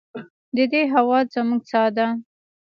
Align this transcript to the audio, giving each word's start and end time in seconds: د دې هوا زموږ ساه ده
د 0.55 0.57
دې 0.71 0.83
هوا 0.93 1.19
زموږ 1.33 1.61
ساه 1.71 1.89
ده 1.95 2.07